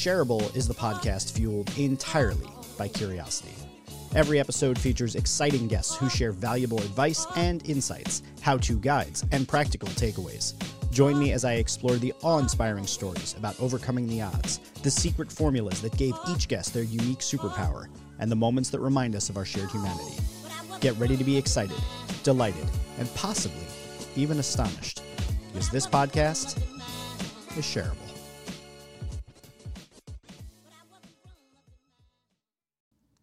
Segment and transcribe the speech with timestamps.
[0.00, 2.48] Shareable is the podcast fueled entirely
[2.78, 3.52] by curiosity.
[4.14, 9.46] Every episode features exciting guests who share valuable advice and insights, how to guides, and
[9.46, 10.54] practical takeaways.
[10.90, 15.30] Join me as I explore the awe inspiring stories about overcoming the odds, the secret
[15.30, 17.86] formulas that gave each guest their unique superpower,
[18.20, 20.16] and the moments that remind us of our shared humanity.
[20.80, 21.76] Get ready to be excited,
[22.22, 22.66] delighted,
[22.98, 23.66] and possibly
[24.16, 25.02] even astonished,
[25.52, 26.56] because this podcast
[27.58, 28.09] is shareable.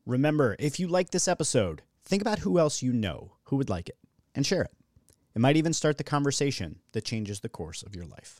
[0.07, 3.89] Remember, if you like this episode, think about who else you know who would like
[3.89, 3.97] it
[4.33, 4.71] and share it.
[5.35, 8.39] It might even start the conversation that changes the course of your life.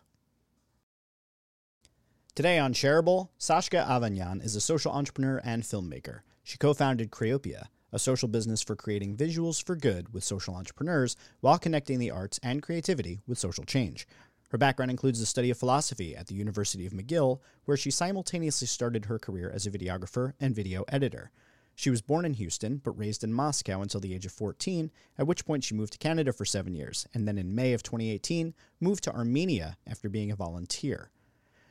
[2.36, 6.22] Today on Shareable, Sashka Avanyan is a social entrepreneur and filmmaker.
[6.42, 11.18] She co founded Creopia, a social business for creating visuals for good with social entrepreneurs
[11.42, 14.08] while connecting the arts and creativity with social change.
[14.52, 18.68] Her background includes the study of philosophy at the University of McGill, where she simultaneously
[18.68, 21.30] started her career as a videographer and video editor.
[21.78, 25.28] She was born in Houston, but raised in Moscow until the age of 14, at
[25.28, 28.56] which point she moved to Canada for seven years, and then in May of 2018,
[28.80, 31.12] moved to Armenia after being a volunteer.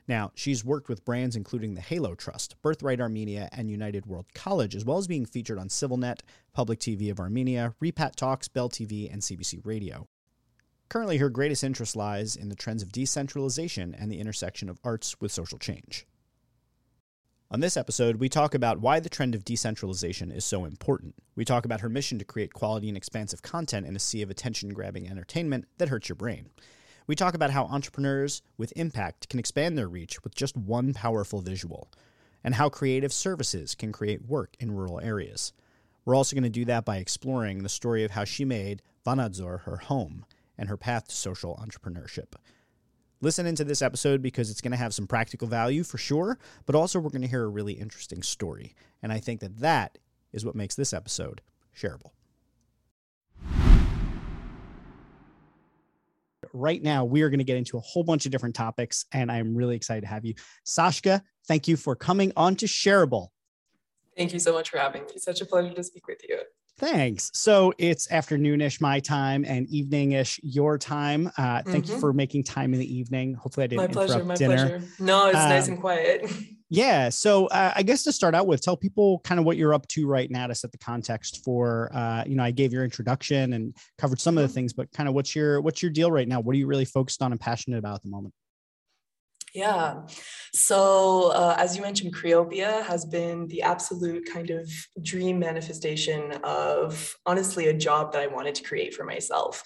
[0.06, 4.76] Now, she's worked with brands including the Halo Trust, Birthright Armenia, and United World College,
[4.76, 6.20] as well as being featured on CivilNet,
[6.52, 10.06] Public TV of Armenia, Repat Talks, Bell TV, and CBC Radio.
[10.88, 15.20] Currently, her greatest interest lies in the trends of decentralization and the intersection of arts
[15.20, 16.06] with social change.
[17.48, 21.14] On this episode, we talk about why the trend of decentralization is so important.
[21.36, 24.30] We talk about her mission to create quality and expansive content in a sea of
[24.30, 26.50] attention grabbing entertainment that hurts your brain.
[27.06, 31.40] We talk about how entrepreneurs with impact can expand their reach with just one powerful
[31.40, 31.88] visual,
[32.42, 35.52] and how creative services can create work in rural areas.
[36.04, 39.60] We're also going to do that by exploring the story of how she made Vanadzor
[39.60, 40.26] her home
[40.58, 42.32] and her path to social entrepreneurship.
[43.22, 46.74] Listen into this episode because it's going to have some practical value for sure, but
[46.74, 48.74] also we're going to hear a really interesting story.
[49.02, 49.98] And I think that that
[50.32, 51.40] is what makes this episode
[51.74, 52.10] shareable.
[56.52, 59.32] Right now, we are going to get into a whole bunch of different topics, and
[59.32, 60.34] I'm really excited to have you.
[60.64, 63.28] Sashka, thank you for coming on to Shareable.
[64.16, 65.18] Thank you so much for having me.
[65.18, 66.40] Such a pleasure to speak with you.
[66.78, 67.30] Thanks.
[67.32, 71.28] So it's afternoonish my time and eveningish your time.
[71.38, 71.94] Uh, thank mm-hmm.
[71.94, 73.32] you for making time in the evening.
[73.32, 74.68] Hopefully, I didn't my pleasure, interrupt my dinner.
[74.68, 74.82] Pleasure.
[74.98, 76.30] No, it's um, nice and quiet.
[76.68, 77.08] yeah.
[77.08, 79.88] So uh, I guess to start out with, tell people kind of what you're up
[79.88, 81.90] to right now to set the context for.
[81.94, 84.54] Uh, you know, I gave your introduction and covered some of the mm-hmm.
[84.54, 86.40] things, but kind of what's your what's your deal right now?
[86.40, 88.34] What are you really focused on and passionate about at the moment?
[89.56, 90.02] Yeah.
[90.52, 94.70] So, uh, as you mentioned, Creopia has been the absolute kind of
[95.02, 99.62] dream manifestation of honestly a job that I wanted to create for myself.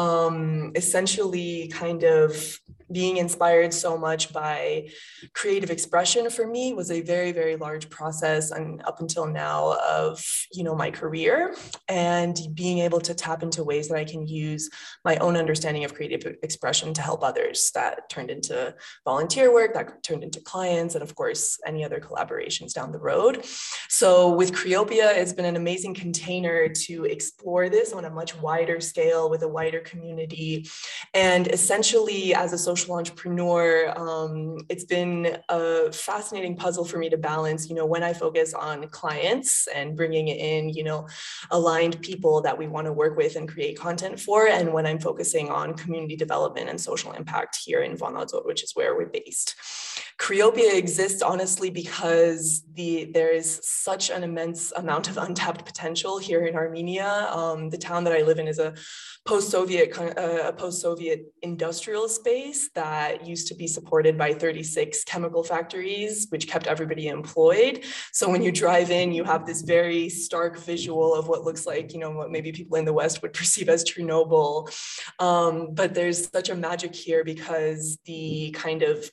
[0.00, 2.58] Um, essentially, kind of
[2.90, 4.88] being inspired so much by
[5.34, 10.20] creative expression for me was a very very large process and up until now of
[10.52, 11.54] you know my career
[11.88, 14.68] and being able to tap into ways that i can use
[15.04, 17.70] my own understanding of creative expression to help others.
[17.74, 18.74] That turned into
[19.04, 23.44] volunteer work that turned into clients and of course any other collaborations down the road.
[23.88, 28.80] So with creopia it's been an amazing container to explore this on a much wider
[28.80, 30.68] scale with a wider community
[31.14, 37.16] and essentially as a social entrepreneur, um, it's been a fascinating puzzle for me to
[37.16, 41.08] balance, you know, when I focus on clients and bringing in, you know,
[41.50, 45.00] aligned people that we want to work with and create content for, and when I'm
[45.00, 49.56] focusing on community development and social impact here in Vanadzor, which is where we're based.
[50.18, 56.44] Creopia exists honestly because the there is such an immense amount of untapped potential here
[56.44, 57.28] in Armenia.
[57.32, 58.74] Um, the town that I live in is a
[59.26, 66.26] post-Soviet uh, a post-Soviet industrial space that used to be supported by 36 chemical factories,
[66.30, 67.84] which kept everybody employed.
[68.12, 71.92] So when you drive in, you have this very stark visual of what looks like,
[71.92, 74.70] you know, what maybe people in the West would perceive as Chernobyl.
[75.18, 79.10] Um, but there's such a magic here because the kind of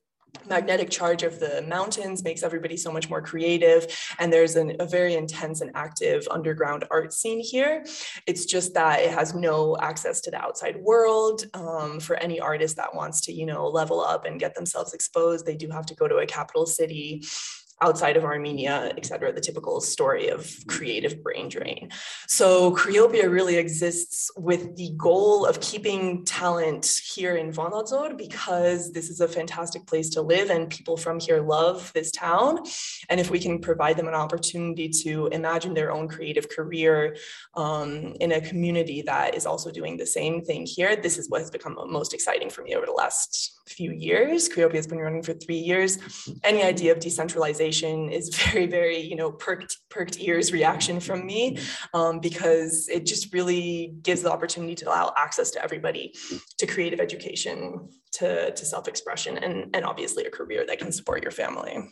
[0.50, 3.88] magnetic charge of the mountains makes everybody so much more creative
[4.20, 7.86] and there's an, a very intense and active underground art scene here.
[8.26, 12.76] It's just that it has no access to the outside world um, for any artist
[12.78, 15.96] that wants to you know level up and get themselves exposed they do have to
[15.96, 17.24] go to a capital city
[17.80, 21.90] outside of Armenia, et cetera, the typical story of creative brain drain.
[22.28, 29.10] So Creopia really exists with the goal of keeping talent here in Vanadzor because this
[29.12, 32.64] is a fantastic place to live and people from here love this town.
[33.10, 37.16] And if we can provide them an opportunity to imagine their own creative career
[37.54, 41.42] um, in a community that is also doing the same thing here, this is what
[41.42, 44.50] has become most exciting for me over the last few years.
[44.50, 46.00] Creopia has been running for three years.
[46.44, 47.67] Any idea of decentralization
[48.10, 51.60] is very, very, you know, perked, perked ears reaction from me
[51.94, 56.14] um, because it just really gives the opportunity to allow access to everybody
[56.58, 61.32] to creative education, to, to self-expression, and, and obviously a career that can support your
[61.32, 61.90] family.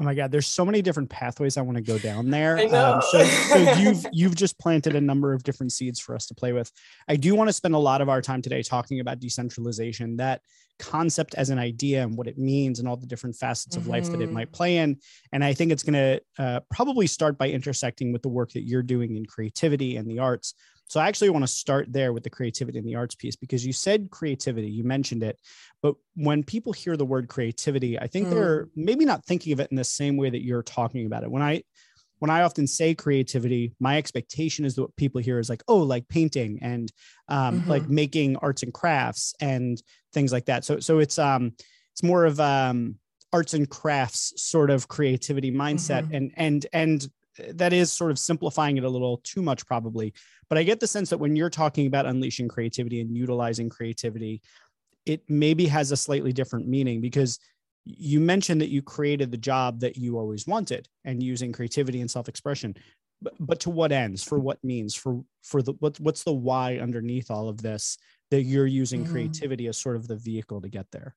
[0.00, 2.58] Oh my God, there's so many different pathways I want to go down there.
[2.74, 6.34] Um, so, so you've you've just planted a number of different seeds for us to
[6.34, 6.70] play with.
[7.08, 10.40] I do want to spend a lot of our time today talking about decentralization, that
[10.80, 13.92] concept as an idea and what it means, and all the different facets of mm-hmm.
[13.92, 14.56] life that it might mm-hmm.
[14.56, 14.98] play in.
[15.30, 18.64] And I think it's going to uh, probably start by intersecting with the work that
[18.64, 20.54] you're doing in creativity and the arts.
[20.88, 23.64] So I actually want to start there with the creativity and the arts piece because
[23.64, 25.40] you said creativity, you mentioned it,
[25.82, 28.30] but when people hear the word creativity, I think mm.
[28.30, 31.30] they're maybe not thinking of it in the same way that you're talking about it.
[31.30, 31.62] When I
[32.20, 35.78] when I often say creativity, my expectation is that what people hear is like, oh,
[35.78, 36.90] like painting and
[37.28, 37.70] um, mm-hmm.
[37.70, 39.82] like making arts and crafts and
[40.12, 40.64] things like that.
[40.64, 41.52] So so it's um
[41.92, 42.96] it's more of um
[43.32, 46.14] arts and crafts sort of creativity mindset mm-hmm.
[46.14, 47.08] and and and
[47.50, 50.12] that is sort of simplifying it a little too much probably
[50.48, 54.40] but i get the sense that when you're talking about unleashing creativity and utilizing creativity
[55.06, 57.38] it maybe has a slightly different meaning because
[57.84, 62.10] you mentioned that you created the job that you always wanted and using creativity and
[62.10, 62.74] self-expression
[63.24, 64.22] but, but to what ends?
[64.22, 64.94] For what means?
[64.94, 67.96] For for the what, what's the why underneath all of this
[68.30, 69.12] that you're using mm-hmm.
[69.12, 71.14] creativity as sort of the vehicle to get there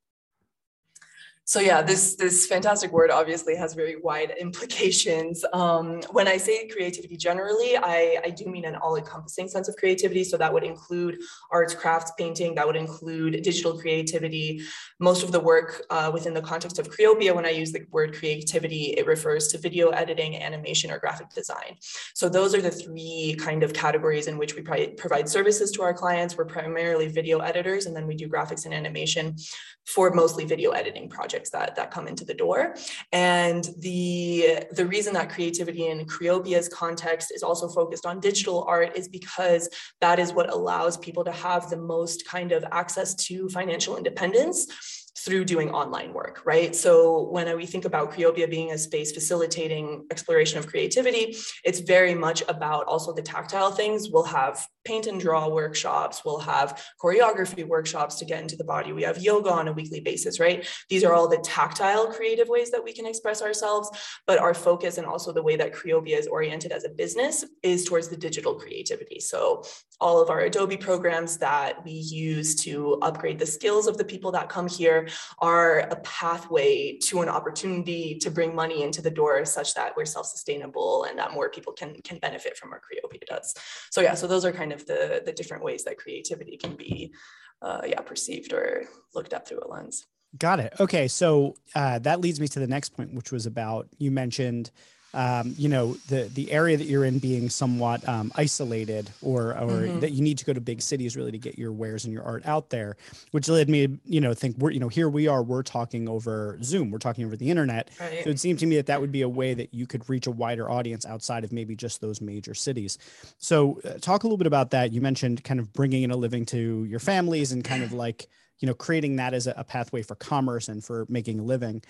[1.48, 5.46] so yeah, this this fantastic word obviously has very wide implications.
[5.54, 10.26] Um, when I say creativity generally, I, I do mean an all-encompassing sense of creativity.
[10.26, 12.54] So that would include arts, crafts, painting.
[12.56, 14.60] That would include digital creativity.
[15.00, 18.14] Most of the work uh, within the context of Creopia, when I use the word
[18.14, 21.78] creativity, it refers to video editing, animation, or graphic design.
[22.14, 25.94] So those are the three kind of categories in which we provide services to our
[25.94, 26.36] clients.
[26.38, 29.38] We're primarily video editors, and then we do graphics and animation
[29.86, 32.76] for mostly video editing projects that, that come into the door.
[33.12, 38.96] And the, the reason that creativity in Creopia's context is also focused on digital art
[38.96, 39.70] is because
[40.02, 45.07] that is what allows people to have the most kind of access to financial independence
[45.18, 46.76] through doing online work, right?
[46.76, 52.14] So when we think about Creopia being a space facilitating exploration of creativity, it's very
[52.14, 54.10] much about also the tactile things.
[54.10, 58.94] We'll have paint and draw workshops, we'll have choreography workshops to get into the body.
[58.94, 60.66] We have yoga on a weekly basis, right?
[60.90, 63.90] These are all the tactile creative ways that we can express ourselves,
[64.26, 67.84] but our focus and also the way that Creopia is oriented as a business is
[67.84, 69.20] towards the digital creativity.
[69.20, 69.64] So
[70.00, 74.32] all of our Adobe programs that we use to upgrade the skills of the people
[74.32, 75.07] that come here
[75.40, 80.06] are a pathway to an opportunity to bring money into the door such that we're
[80.06, 83.54] self-sustainable and that more people can, can benefit from what Creopia does.
[83.92, 87.14] So yeah, so those are kind of the, the different ways that creativity can be
[87.62, 88.84] uh, yeah, perceived or
[89.14, 90.06] looked at through a lens.
[90.38, 90.74] Got it.
[90.80, 91.08] Okay.
[91.08, 94.72] So uh, that leads me to the next point, which was about you mentioned
[95.14, 99.68] um, you know the the area that you're in being somewhat um, isolated or or
[99.68, 100.00] mm-hmm.
[100.00, 102.24] that you need to go to big cities really to get your wares and your
[102.24, 102.98] art out there
[103.32, 106.58] which led me you know think we're you know here we are we're talking over
[106.62, 108.24] zoom we're talking over the internet right.
[108.24, 110.28] so it seemed to me that that would be a way that you could reach
[110.28, 112.98] a wider audience outside of maybe just those major cities
[113.38, 116.18] so uh, talk a little bit about that you mentioned kind of bringing in a
[116.18, 118.28] living to your families and kind of like
[118.60, 121.82] you know creating that as a, a pathway for commerce and for making a living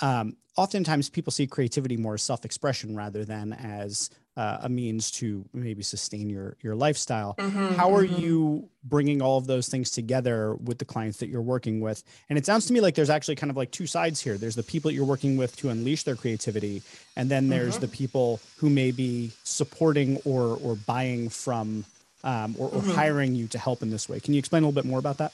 [0.00, 5.44] um, oftentimes people see creativity more as self-expression rather than as uh, a means to
[5.52, 7.34] maybe sustain your your lifestyle.
[7.38, 8.20] Mm-hmm, How are mm-hmm.
[8.20, 12.02] you bringing all of those things together with the clients that you're working with?
[12.28, 14.38] And it sounds to me like there's actually kind of like two sides here.
[14.38, 16.82] There's the people that you're working with to unleash their creativity,
[17.16, 17.82] and then there's mm-hmm.
[17.82, 21.84] the people who may be supporting or or buying from
[22.22, 22.90] um, or, or mm-hmm.
[22.92, 24.20] hiring you to help in this way.
[24.20, 25.32] Can you explain a little bit more about that?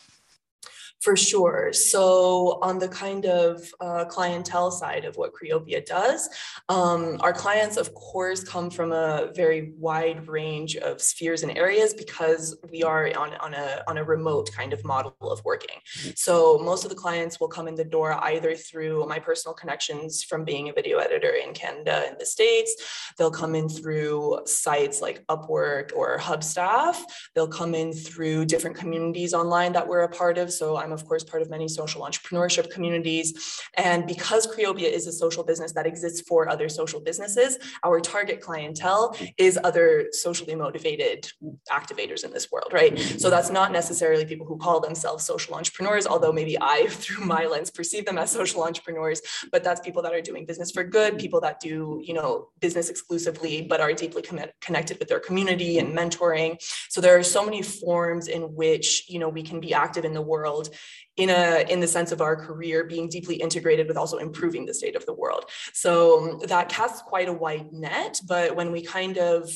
[1.03, 1.73] For sure.
[1.73, 6.29] So, on the kind of uh, clientele side of what Creopia does,
[6.69, 11.95] um, our clients, of course, come from a very wide range of spheres and areas
[11.95, 15.77] because we are on, on, a, on a remote kind of model of working.
[16.17, 20.25] So, most of the clients will come in the door either through my personal connections
[20.25, 22.75] from being a video editor in Canada and the States,
[23.19, 26.97] they'll come in through sites like Upwork or Hubstaff,
[27.35, 30.53] they'll come in through different communities online that we're a part of.
[30.53, 33.61] So, I'm, of course, part of many social entrepreneurship communities.
[33.75, 38.41] And because Creopia is a social business that exists for other social businesses, our target
[38.41, 41.31] clientele is other socially motivated
[41.71, 42.99] activators in this world, right?
[42.99, 47.47] So that's not necessarily people who call themselves social entrepreneurs, although maybe I, through my
[47.47, 49.21] lens, perceive them as social entrepreneurs,
[49.53, 52.91] but that's people that are doing business for good, people that do, you know, business
[52.91, 54.23] exclusively, but are deeply
[54.61, 56.57] connected with their community and mentoring.
[56.89, 60.15] So there are so many forms in which, you know, we can be active in
[60.15, 60.71] the world
[61.17, 64.75] in a in the sense of our career being deeply integrated with also improving the
[64.75, 65.45] state of the world.
[65.73, 69.51] So that casts quite a wide net but when we kind of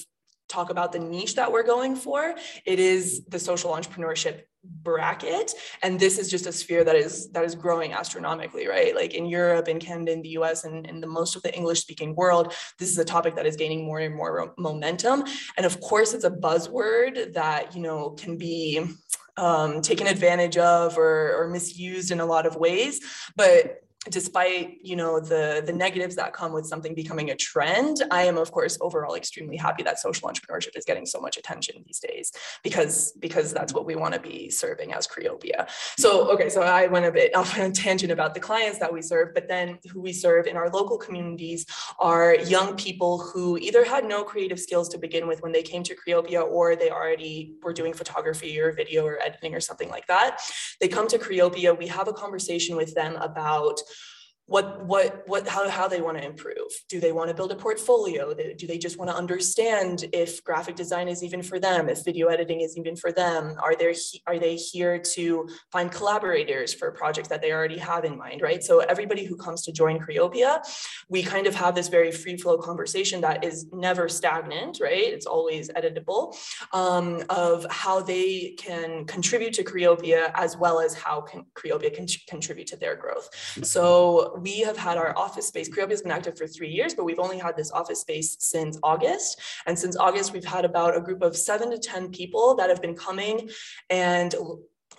[0.49, 2.35] talk about the niche that we're going for
[2.67, 5.55] it is the social entrepreneurship bracket.
[5.83, 8.95] And this is just a sphere that is that is growing astronomically right?
[8.95, 11.81] Like in europe in canada in the us and in the most of the english
[11.81, 15.25] speaking world this is a topic that is gaining more and more momentum.
[15.57, 18.87] And of course it's a buzzword that you know can be
[19.37, 23.01] um, taken advantage of or, or misused in a lot of ways
[23.37, 28.23] but despite you know the the negatives that come with something becoming a trend i
[28.23, 32.01] am of course overall extremely happy that social entrepreneurship is getting so much attention these
[32.01, 35.69] days because because that's what we want to be serving as creopia.
[35.99, 38.91] So okay so i went a bit off on a tangent about the clients that
[38.91, 41.67] we serve but then who we serve in our local communities
[41.99, 45.83] are young people who either had no creative skills to begin with when they came
[45.83, 50.07] to creopia or they already were doing photography or video or editing or something like
[50.07, 50.41] that.
[50.81, 53.81] They come to creopia we have a conversation with them about
[54.51, 56.71] what what what how, how they want to improve.
[56.89, 58.35] Do they want to build a portfolio?
[58.35, 62.27] Do they just want to understand if graphic design is even for them if video
[62.27, 63.55] editing is even for them?
[63.63, 63.95] Are there
[64.27, 68.61] are they here to find collaborators for projects that they already have in mind right?
[68.65, 70.59] So everybody who comes to join creopia
[71.09, 75.13] we kind of have this very free flow conversation that is never stagnant right?
[75.17, 76.35] It's always editable
[76.73, 82.07] um, of how they can contribute to creopia as well as how can creopia can
[82.29, 83.29] contribute to their growth.
[83.63, 85.69] So we have had our office space.
[85.69, 88.79] Creopia has been active for three years, but we've only had this office space since
[88.83, 89.41] August.
[89.67, 92.81] And since August, we've had about a group of seven to 10 people that have
[92.81, 93.51] been coming
[93.89, 94.35] and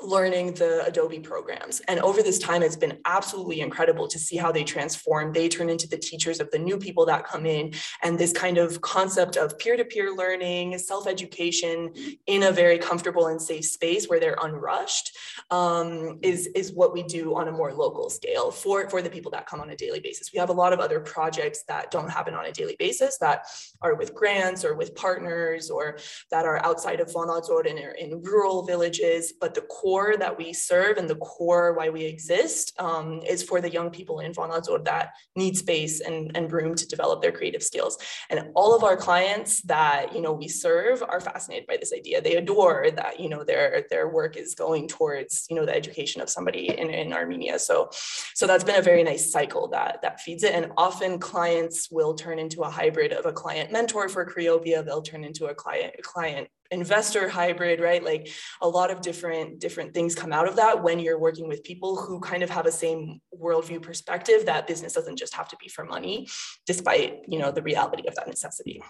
[0.03, 1.81] learning the Adobe programs.
[1.87, 5.33] And over this time, it's been absolutely incredible to see how they transform.
[5.33, 7.73] They turn into the teachers of the new people that come in.
[8.01, 11.93] And this kind of concept of peer to peer learning, self education
[12.27, 15.17] in a very comfortable and safe space where they're unrushed
[15.49, 19.31] um, is, is what we do on a more local scale for, for the people
[19.31, 20.31] that come on a daily basis.
[20.33, 23.45] We have a lot of other projects that don't happen on a daily basis that
[23.81, 25.97] are with grants or with partners or
[26.29, 29.33] that are outside of Von and in rural villages.
[29.39, 33.59] But the core that we serve and the core why we exist um, is for
[33.61, 37.63] the young people in Vanadzor that need space and, and room to develop their creative
[37.63, 37.97] skills.
[38.29, 42.21] And all of our clients that you know we serve are fascinated by this idea.
[42.21, 46.21] They adore that you know their their work is going towards you know the education
[46.21, 47.59] of somebody in, in Armenia.
[47.59, 47.89] So
[48.33, 50.53] so that's been a very nice cycle that that feeds it.
[50.55, 54.85] And often clients will turn into a hybrid of a client mentor for Creopia.
[54.85, 58.29] They'll turn into a client client investor hybrid right like
[58.61, 61.97] a lot of different different things come out of that when you're working with people
[61.97, 65.67] who kind of have a same worldview perspective that business doesn't just have to be
[65.67, 66.27] for money
[66.65, 68.81] despite you know the reality of that necessity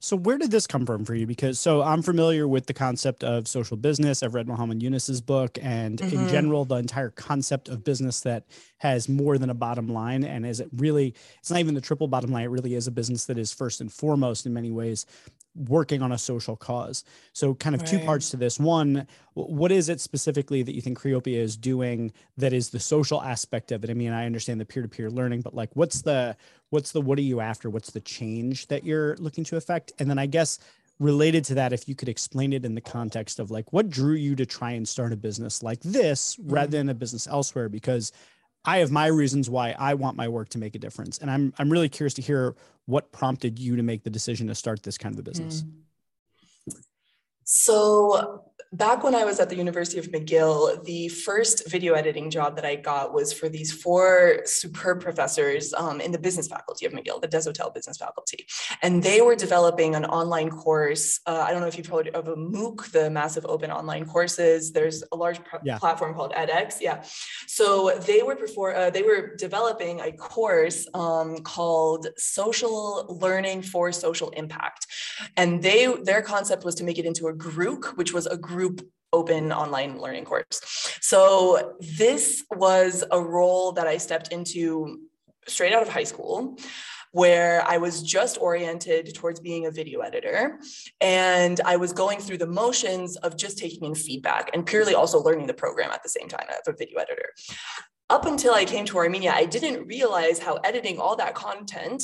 [0.00, 1.26] so where did this come from for you?
[1.26, 4.22] Because so I'm familiar with the concept of social business.
[4.22, 6.16] I've read Muhammad Yunus's book, and mm-hmm.
[6.16, 8.44] in general, the entire concept of business that
[8.78, 11.14] has more than a bottom line, and is it really?
[11.38, 12.44] It's not even the triple bottom line.
[12.44, 15.06] It really is a business that is first and foremost, in many ways,
[15.54, 17.04] working on a social cause.
[17.32, 17.90] So, kind of right.
[17.90, 18.58] two parts to this.
[18.58, 23.22] One, what is it specifically that you think Creopia is doing that is the social
[23.22, 23.90] aspect of it?
[23.90, 26.36] I mean, I understand the peer-to-peer learning, but like, what's the
[26.70, 27.70] what's the what are you after?
[27.70, 29.92] What's the change that you're looking to affect?
[29.98, 30.58] And then I guess
[31.00, 34.14] related to that, if you could explain it in the context of like what drew
[34.14, 36.52] you to try and start a business like this mm-hmm.
[36.52, 38.12] rather than a business elsewhere, because
[38.64, 41.18] I have my reasons why I want my work to make a difference.
[41.18, 42.54] And I'm I'm really curious to hear
[42.86, 45.62] what prompted you to make the decision to start this kind of a business.
[45.62, 45.72] Mm.
[47.44, 48.44] So
[48.74, 52.64] back when I was at the University of McGill, the first video editing job that
[52.64, 57.20] I got was for these four superb professors um, in the business faculty of McGill,
[57.20, 58.46] the Desautels business faculty.
[58.82, 61.20] And they were developing an online course.
[61.26, 64.72] Uh, I don't know if you've heard of a MOOC, the massive open online courses.
[64.72, 65.78] There's a large pr- yeah.
[65.78, 66.80] platform called edX.
[66.80, 67.04] Yeah.
[67.46, 73.92] So they were before, uh, they were developing a course um, called Social Learning for
[73.92, 74.86] Social Impact.
[75.36, 78.86] And they their concept was to make it into a GROOC, which was a group
[79.12, 80.60] open online learning course.
[81.00, 84.98] So this was a role that I stepped into
[85.46, 86.58] straight out of high school.
[87.14, 90.58] where I was just oriented towards being a video editor.
[91.00, 95.22] And I was going through the motions of just taking in feedback and purely also
[95.22, 97.28] learning the program at the same time as a video editor
[98.10, 102.02] up until I came to Armenia, I didn't realize how editing all that content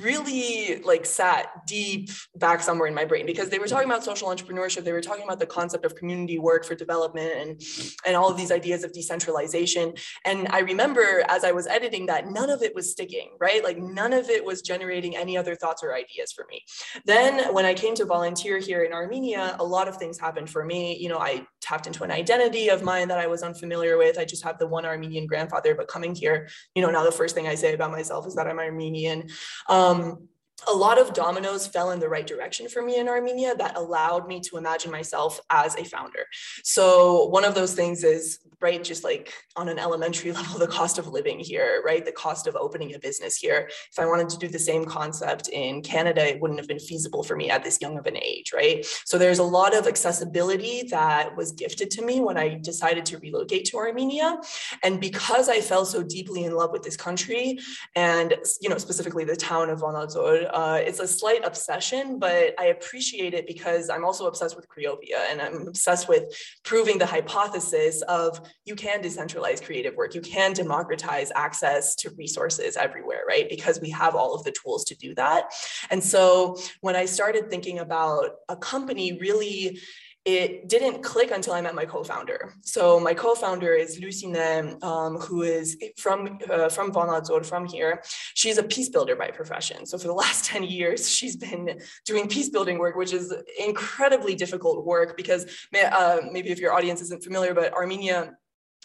[0.00, 4.28] really like sat deep back somewhere in my brain because they were talking about social
[4.28, 4.84] entrepreneurship.
[4.84, 7.62] They were talking about the concept of community work for development and,
[8.06, 9.92] and all of these ideas of decentralization.
[10.24, 13.62] And I remember as I was editing that, none of it was sticking, right?
[13.62, 16.64] Like none of it was generating any other thoughts or ideas for me.
[17.04, 20.64] Then when I came to volunteer here in Armenia, a lot of things happened for
[20.64, 20.96] me.
[20.96, 24.18] You know, I tapped into an identity of mine that I was unfamiliar with.
[24.18, 27.34] I just have the one Armenian grandfather, but coming here, you know, now the first
[27.34, 29.30] thing I say about myself is that I'm Armenian.
[29.68, 30.28] Um,
[30.68, 34.26] a lot of dominoes fell in the right direction for me in Armenia that allowed
[34.28, 36.26] me to imagine myself as a founder.
[36.62, 38.82] So, one of those things is right?
[38.82, 42.04] Just like on an elementary level, the cost of living here, right?
[42.04, 43.68] The cost of opening a business here.
[43.92, 47.22] If I wanted to do the same concept in Canada, it wouldn't have been feasible
[47.22, 48.84] for me at this young of an age, right?
[49.04, 53.18] So there's a lot of accessibility that was gifted to me when I decided to
[53.18, 54.38] relocate to Armenia.
[54.82, 57.58] And because I fell so deeply in love with this country
[57.94, 62.66] and, you know, specifically the town of Vanadzor, uh, it's a slight obsession, but I
[62.66, 66.24] appreciate it because I'm also obsessed with Creopia and I'm obsessed with
[66.64, 70.14] proving the hypothesis of you can decentralize creative work.
[70.14, 73.48] You can democratize access to resources everywhere, right?
[73.48, 75.52] Because we have all of the tools to do that.
[75.90, 79.78] And so when I started thinking about a company really
[80.24, 82.54] it didn't click until I met my co-founder.
[82.62, 88.02] So my co-founder is Lucine, um, who is from uh, from Vanadzor, from here.
[88.32, 89.84] She's a peace builder by profession.
[89.84, 94.34] So for the last 10 years, she's been doing peace building work, which is incredibly
[94.34, 98.36] difficult work because uh, maybe if your audience isn't familiar, but Armenia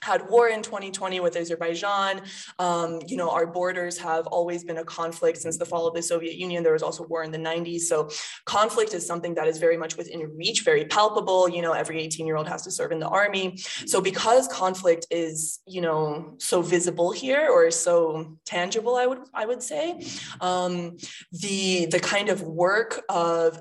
[0.01, 2.21] had war in 2020 with Azerbaijan.
[2.57, 6.01] Um, you know, our borders have always been a conflict since the fall of the
[6.01, 6.63] Soviet Union.
[6.63, 7.81] There was also war in the 90s.
[7.81, 8.09] So
[8.45, 11.49] conflict is something that is very much within reach, very palpable.
[11.49, 13.57] You know, every 18 year old has to serve in the army.
[13.85, 19.45] So because conflict is, you know, so visible here or so tangible, I would I
[19.45, 20.01] would say,
[20.41, 20.97] um,
[21.31, 23.57] the the kind of work of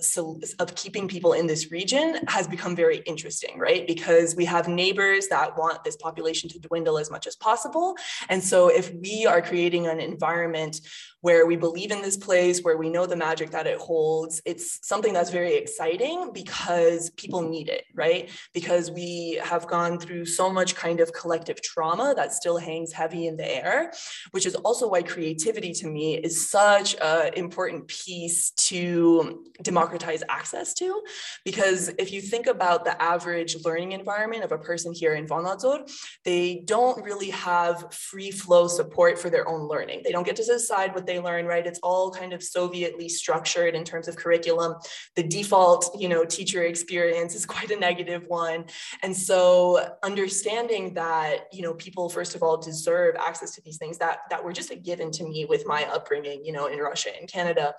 [0.59, 3.87] of keeping people in this region has become very interesting, right?
[3.87, 7.97] Because we have neighbors that want this population population to dwindle as much as possible.
[8.28, 10.80] And so if we are creating an environment
[11.20, 14.40] where we believe in this place, where we know the magic that it holds.
[14.44, 18.30] It's something that's very exciting because people need it, right?
[18.54, 23.26] Because we have gone through so much kind of collective trauma that still hangs heavy
[23.26, 23.93] in the air,
[24.30, 30.73] which is also why creativity to me is such an important piece to democratize access
[30.75, 31.02] to.
[31.45, 35.91] Because if you think about the average learning environment of a person here in Vanadzor,
[36.25, 40.02] they don't really have free flow support for their own learning.
[40.04, 41.67] They don't get to decide what they learn, right?
[41.67, 44.75] It's all kind of Sovietly structured in terms of curriculum.
[45.17, 48.67] The default, you know, teacher experience is quite a negative one.
[49.02, 53.99] And so understanding that, you know, people first of all deserve access to these things
[53.99, 57.11] that that were just a given to me with my upbringing, you know, in Russia
[57.19, 57.75] and Canada.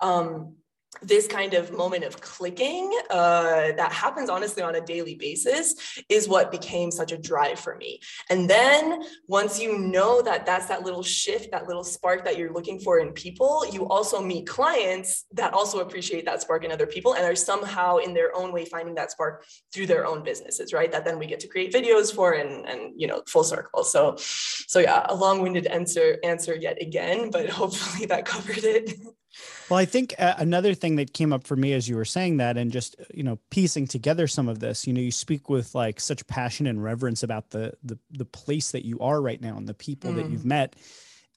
[0.00, 0.56] Um,
[1.02, 5.74] this kind of moment of clicking uh, that happens honestly on a daily basis
[6.08, 8.00] is what became such a drive for me.
[8.30, 12.52] And then once you know that that's that little shift, that little spark that you're
[12.52, 16.86] looking for in people, you also meet clients that also appreciate that spark in other
[16.86, 20.72] people and are somehow in their own way finding that spark through their own businesses,
[20.72, 20.90] right?
[20.90, 23.84] That then we get to create videos for and, and you know, full circle.
[23.84, 28.94] So, so yeah, a long-winded answer, answer yet again, but hopefully that covered it.
[29.68, 32.36] Well, I think uh, another thing that came up for me as you were saying
[32.38, 35.74] that, and just you know piecing together some of this, you know, you speak with
[35.74, 39.56] like such passion and reverence about the the the place that you are right now
[39.56, 40.16] and the people mm.
[40.16, 40.76] that you've met,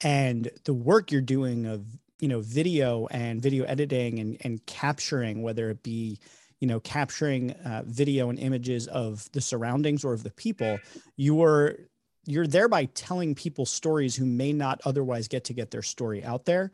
[0.02, 1.86] and the work you're doing of
[2.20, 6.20] you know video and video editing and and capturing, whether it be
[6.60, 10.80] you know capturing uh, video and images of the surroundings or of the people,
[11.16, 11.78] you are
[12.26, 16.44] you're thereby telling people stories who may not otherwise get to get their story out
[16.44, 16.72] there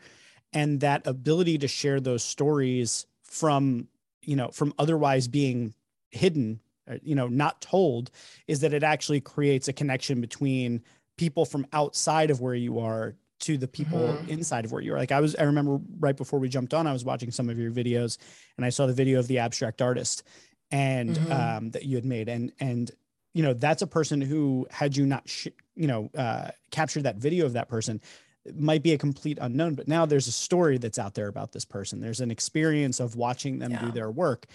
[0.54, 3.88] and that ability to share those stories from
[4.22, 5.74] you know from otherwise being
[6.12, 8.12] hidden uh, you know not told
[8.48, 10.84] is that it actually creates a connection between
[11.18, 14.30] people from outside of where you are to the people mm-hmm.
[14.30, 16.88] inside of where you are like i was i remember right before we jumped on
[16.88, 18.18] i was watching some of your videos
[18.58, 20.24] and i saw the video of the abstract artist
[20.72, 21.32] and mm-hmm.
[21.32, 22.92] um, that you had made and and
[23.34, 27.18] you know that's a person who had you not sh- you know uh, captured that
[27.18, 28.00] video of that person
[28.56, 31.66] might be a complete unknown, but now there's a story that's out there about this
[31.66, 32.02] person.
[32.02, 33.80] There's an experience of watching them yeah.
[33.80, 34.48] do their work.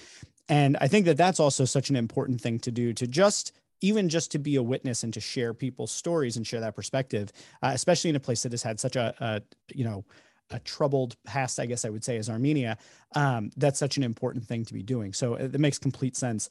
[0.48, 4.09] And I think that that's also such an important thing to do to just even
[4.09, 7.31] just to be a witness and to share people's stories and share that perspective,
[7.62, 9.42] uh, especially in a place that has had such a, a
[9.74, 10.05] you know,
[10.51, 12.79] a troubled past, I guess I would say, as Armenia,
[13.14, 15.12] um, that's such an important thing to be doing.
[15.12, 16.48] So it, it makes complete sense.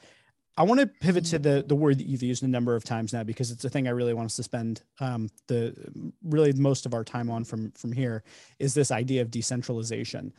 [0.58, 3.14] I want to pivot to the the word that you've used a number of times
[3.14, 5.76] now because it's a thing I really want us to spend um, the
[6.24, 8.24] really most of our time on from from here
[8.58, 10.34] is this idea of decentralization.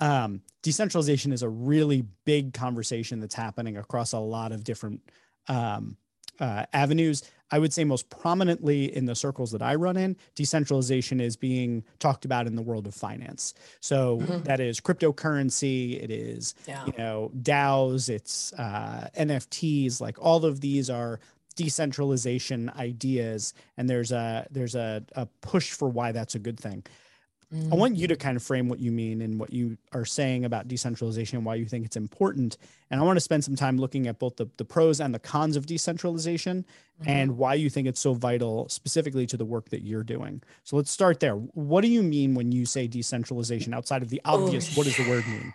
[0.00, 5.00] Um, decentralization is a really big conversation that's happening across a lot of different
[5.48, 5.96] um,
[6.38, 7.22] uh, avenues.
[7.52, 11.84] I would say most prominently in the circles that I run in, decentralization is being
[11.98, 13.54] talked about in the world of finance.
[13.80, 14.42] So mm-hmm.
[14.44, 16.84] that is cryptocurrency, it is yeah.
[16.86, 20.00] you know DAOs, it's uh, NFTs.
[20.00, 21.20] Like all of these are
[21.54, 26.82] decentralization ideas, and there's a there's a, a push for why that's a good thing.
[27.52, 27.72] Mm.
[27.72, 30.44] I want you to kind of frame what you mean and what you are saying
[30.44, 32.56] about decentralization and why you think it's important.
[32.90, 35.18] And I want to spend some time looking at both the, the pros and the
[35.18, 36.64] cons of decentralization
[37.00, 37.10] mm-hmm.
[37.10, 40.42] and why you think it's so vital specifically to the work that you're doing.
[40.64, 41.34] So let's start there.
[41.34, 44.72] What do you mean when you say decentralization outside of the obvious?
[44.72, 44.78] Oh.
[44.78, 45.52] What does the word mean?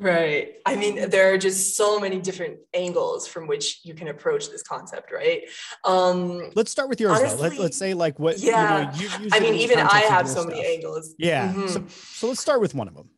[0.00, 0.54] Right.
[0.64, 4.62] I mean, there are just so many different angles from which you can approach this
[4.62, 5.42] concept, right?
[5.84, 7.42] Um, let's start with yours honestly, though.
[7.42, 8.94] Let, let's say like what, yeah.
[8.94, 10.46] You know, I mean, even I have so stuff.
[10.46, 11.14] many angles.
[11.18, 11.48] Yeah.
[11.48, 11.66] Mm-hmm.
[11.68, 13.10] So, so let's start with one of them.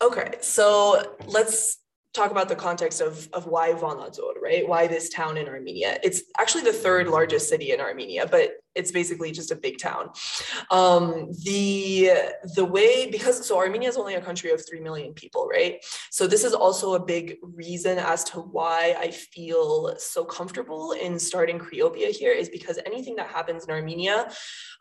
[0.00, 0.34] Okay.
[0.40, 1.78] So let's
[2.12, 4.68] talk about the context of, of why Vanadzor, right?
[4.68, 5.98] Why this town in Armenia?
[6.02, 10.10] It's actually the third largest city in Armenia, but it's basically just a big town.
[10.70, 12.10] Um, the
[12.54, 15.84] the way because so Armenia is only a country of three million people, right?
[16.10, 21.18] So this is also a big reason as to why I feel so comfortable in
[21.18, 24.28] starting Creopia here is because anything that happens in Armenia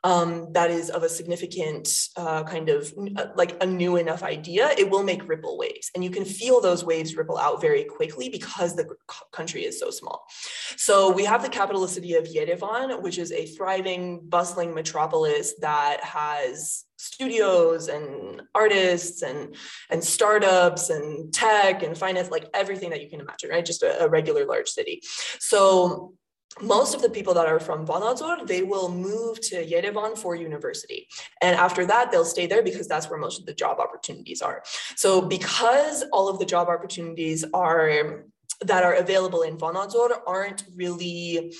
[0.03, 4.71] um, that is of a significant uh, kind of uh, like a new enough idea,
[4.77, 5.91] it will make ripple waves.
[5.95, 8.85] And you can feel those waves ripple out very quickly because the
[9.53, 10.25] country is so small.
[10.77, 16.03] So we have the capital city of Yerevan, which is a thriving, bustling metropolis that
[16.03, 19.55] has studios and artists and
[19.89, 24.05] and startups and tech and finance like everything that you can imagine right just a,
[24.05, 25.01] a regular large city
[25.37, 26.13] so
[26.61, 31.07] most of the people that are from Vanadzor, they will move to Yerevan for university.
[31.41, 34.61] And after that, they'll stay there because that's where most of the job opportunities are.
[34.95, 38.25] So because all of the job opportunities are
[38.61, 41.53] that are available in Vanadzor aren't really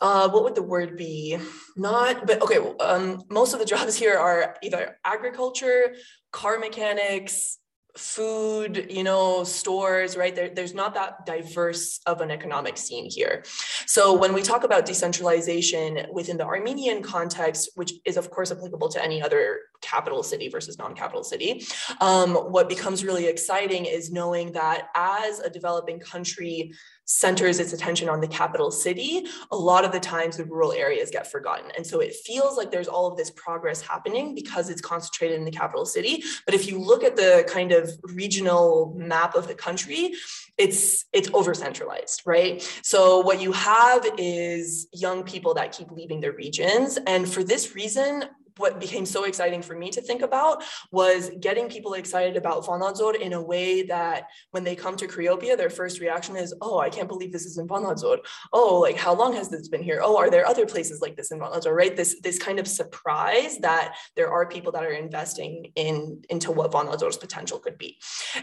[0.00, 1.38] uh, what would the word be?
[1.76, 2.58] Not, but okay.
[2.78, 5.94] Um, most of the jobs here are either agriculture,
[6.32, 7.58] car mechanics,
[7.98, 10.34] food, you know, stores, right?
[10.34, 13.44] There, there's not that diverse of an economic scene here.
[13.86, 18.88] So when we talk about decentralization within the Armenian context, which is of course applicable
[18.90, 21.66] to any other capital city versus non-capital city,
[22.00, 26.72] um, what becomes really exciting is knowing that as a developing country,
[27.08, 31.10] centers its attention on the capital city, a lot of the times the rural areas
[31.10, 31.72] get forgotten.
[31.74, 35.46] And so it feels like there's all of this progress happening because it's concentrated in
[35.46, 36.22] the capital city.
[36.44, 40.12] But if you look at the kind of regional map of the country,
[40.58, 46.20] it's it's over centralized right so what you have is young people that keep leaving
[46.20, 48.24] their regions and for this reason
[48.58, 53.14] what became so exciting for me to think about was getting people excited about Vanadzor
[53.14, 56.90] in a way that when they come to Creopia, their first reaction is, oh, I
[56.90, 58.18] can't believe this is in Vanadzor.
[58.52, 60.00] Oh, like how long has this been here?
[60.02, 61.96] Oh, are there other places like this in Vanadzor, right?
[61.96, 66.72] This, this kind of surprise that there are people that are investing in into what
[66.72, 67.98] Vanadzor's potential could be.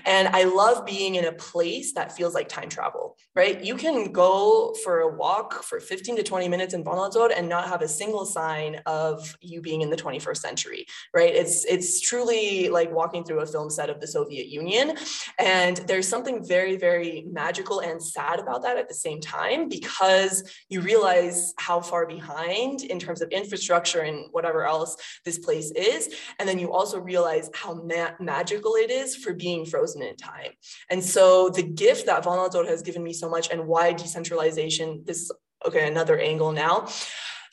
[0.05, 3.63] And I love being in a place that feels like time travel, right?
[3.63, 7.67] You can go for a walk for 15 to 20 minutes in Vanadzor and not
[7.67, 11.33] have a single sign of you being in the 21st century, right?
[11.33, 14.95] It's it's truly like walking through a film set of the Soviet Union,
[15.39, 20.43] and there's something very very magical and sad about that at the same time because
[20.69, 26.13] you realize how far behind in terms of infrastructure and whatever else this place is,
[26.39, 30.51] and then you also realize how ma- magical it is for being frozen in time.
[30.89, 35.03] And so the gift that Vanadzor has given me so much, and why decentralization.
[35.05, 35.31] This
[35.65, 36.87] okay another angle now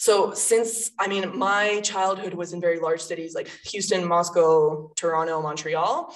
[0.02, 5.40] so since I mean my childhood was in very large cities like Houston, Moscow, Toronto,
[5.40, 6.12] Montreal.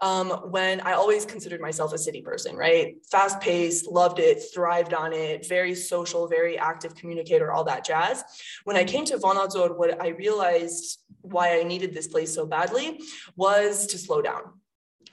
[0.00, 2.96] Um, when I always considered myself a city person, right?
[3.12, 8.24] Fast paced, loved it, thrived on it, very social, very active communicator, all that jazz.
[8.64, 13.00] When I came to Vanadzor, what I realized why I needed this place so badly
[13.36, 14.42] was to slow down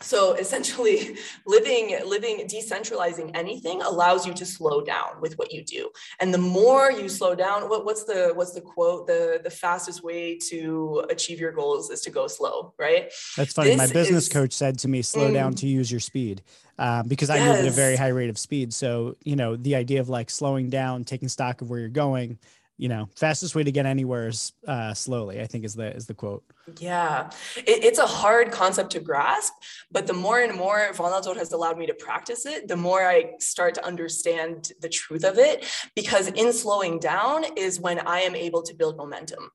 [0.01, 5.89] so essentially living living decentralizing anything allows you to slow down with what you do.
[6.19, 9.08] And the more you slow down what, what's the what's the quote?
[9.08, 13.12] The the fastest way to achieve your goals is to go slow right?
[13.38, 13.69] That's funny.
[13.69, 16.41] This my business is, coach said to me slow mm, down to use your speed
[16.77, 17.47] uh, because i yes.
[17.47, 18.73] move at a very high rate of speed.
[18.73, 22.38] So you know the idea of like slowing down taking stock of where you're going
[22.77, 26.05] you know fastest way to get anywhere is uh, slowly i think is the is
[26.08, 26.43] the quote
[26.80, 29.54] Yeah, it, it's a hard concept to grasp,
[29.91, 33.34] but the more and more Vanadzor has allowed me to practice it, the more I
[33.39, 35.65] start to understand the truth of it.
[35.95, 39.51] Because in slowing down is when I am able to build momentum.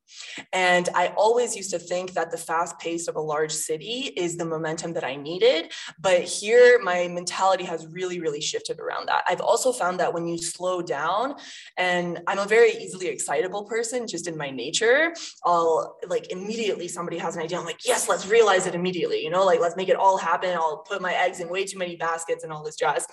[0.53, 4.37] And I always used to think that the fast pace of a large city is
[4.37, 5.73] the momentum that I needed.
[6.01, 9.25] But here, my mentality has really, really shifted around that.
[9.29, 11.35] I've also found that when you slow down,
[11.77, 15.13] and I'm a very easily excitable person just in my nature,
[15.45, 19.31] I'll like immediately somebody has an idea, I'm like, yes, let's realize it immediately, you
[19.31, 20.51] know, like let's make it all happen.
[20.51, 23.07] I'll put my eggs in way too many baskets and all this jazz.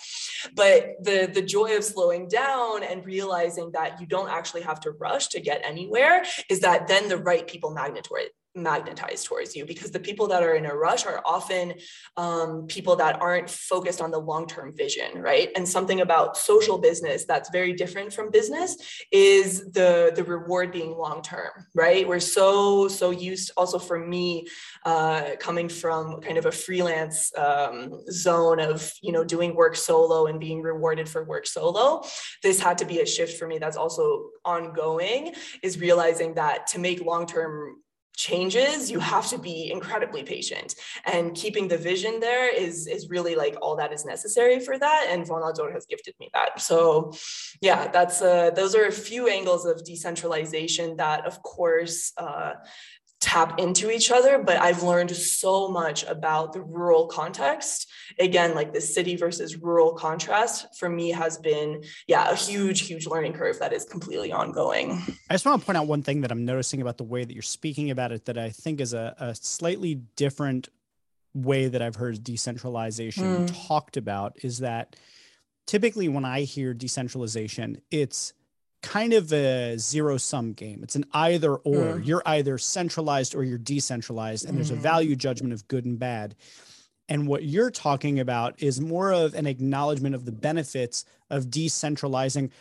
[0.54, 4.91] But the the joy of slowing down and realizing that you don't actually have to
[4.91, 9.91] rush to get anywhere is that then the right people magnetoid magnetized towards you because
[9.91, 11.74] the people that are in a rush are often
[12.17, 15.50] um, people that aren't focused on the long-term vision right?
[15.56, 18.78] And something about social business that's very different from business
[19.12, 22.08] is the the reward being long-term right?
[22.08, 24.48] We're so so used also for me
[24.86, 30.28] uh, coming from kind of a freelance um, zone of you know doing work solo
[30.28, 32.04] and being rewarded for work solo.
[32.43, 36.80] This had to be a shift for me that's also ongoing is realizing that to
[36.80, 37.78] make long-term
[38.17, 40.75] changes you have to be incredibly patient.
[41.06, 45.08] And keeping the vision there is is really like all that is necessary for that.
[45.10, 46.60] And Vanadzor has gifted me that.
[46.60, 47.13] So
[47.62, 52.53] yeah that's uh those are a few angles of decentralization that of course uh
[53.19, 58.73] tap into each other but i've learned so much about the rural context again like
[58.73, 63.58] the city versus rural contrast for me has been yeah a huge huge learning curve
[63.58, 65.01] that is completely ongoing
[65.32, 67.34] i just want to point out one thing that i'm noticing about the way that
[67.34, 70.69] you're speaking about it that i think is a, a slightly different
[71.34, 73.67] way that i've heard decentralization mm.
[73.67, 74.95] talked about is that
[75.65, 78.34] typically when i hear decentralization it's
[78.82, 80.82] kind of a zero sum game.
[80.84, 81.96] It's an either or.
[81.96, 82.06] Mm.
[82.06, 84.58] You're either centralized or you're decentralized, and mm.
[84.58, 84.80] there's a mm.
[84.80, 86.36] value judgment of good and bad.
[87.10, 92.52] And what you're talking about is more of an acknowledgement of the benefits of decentralizing.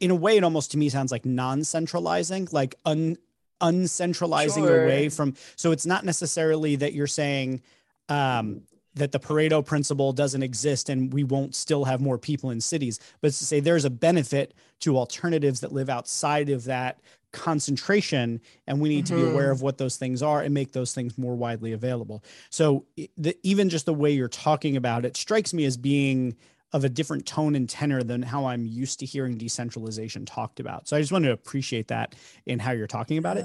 [0.00, 3.16] In a way, it almost to me sounds like non-centralizing, like un
[3.60, 4.84] uncentralizing sure.
[4.84, 5.34] away from.
[5.56, 7.62] So it's not necessarily that you're saying
[8.08, 8.62] um,
[8.94, 12.98] that the Pareto principle doesn't exist and we won't still have more people in cities,
[13.20, 17.00] but to say there's a benefit to alternatives that live outside of that
[17.32, 19.16] concentration and we need mm-hmm.
[19.16, 19.52] to be aware mm-hmm.
[19.52, 22.24] of what those things are and make those things more widely available.
[22.50, 22.84] So
[23.16, 26.36] the, even just the way you're talking about it strikes me as being
[26.72, 30.88] of a different tone and tenor than how I'm used to hearing decentralization talked about.
[30.88, 32.14] So I just wanted to appreciate that
[32.46, 33.44] in how you're talking about it.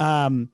[0.00, 0.50] Um,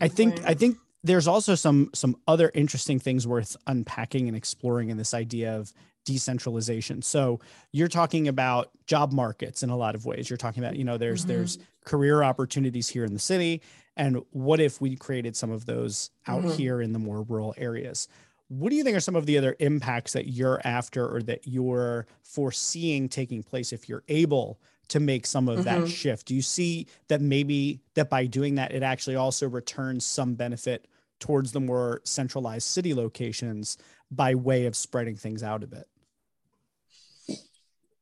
[0.00, 0.46] I think point.
[0.46, 5.14] I think there's also some some other interesting things worth unpacking and exploring in this
[5.14, 5.72] idea of
[6.04, 7.02] decentralization.
[7.02, 7.40] So
[7.72, 10.30] you're talking about job markets in a lot of ways.
[10.30, 11.28] You're talking about, you know, there's mm-hmm.
[11.28, 13.62] there's career opportunities here in the city
[13.96, 16.56] and what if we created some of those out mm-hmm.
[16.56, 18.08] here in the more rural areas?
[18.48, 21.46] What do you think are some of the other impacts that you're after or that
[21.46, 24.58] you're foreseeing taking place if you're able
[24.90, 25.82] to make some of mm-hmm.
[25.82, 26.26] that shift?
[26.26, 30.86] Do you see that maybe that by doing that, it actually also returns some benefit
[31.18, 33.78] towards the more centralized city locations
[34.10, 35.88] by way of spreading things out a bit?